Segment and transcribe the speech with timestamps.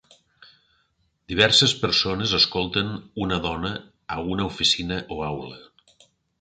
[1.33, 2.91] Diverses persones escolten
[3.27, 3.73] una dona
[4.17, 5.65] a una oficina o aula.